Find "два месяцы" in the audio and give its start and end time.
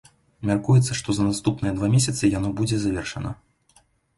1.77-2.33